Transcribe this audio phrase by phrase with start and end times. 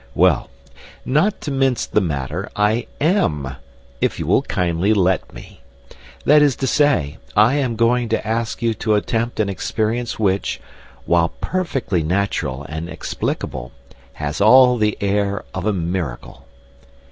[0.15, 0.49] Well,
[1.05, 3.57] not to mince the matter, I am
[4.01, 5.61] if you will kindly let me!
[6.25, 10.59] That is to say, I am going to ask you to attempt an experience which,
[11.05, 13.73] while perfectly natural and explicable,
[14.13, 16.47] has all the air of a miracle.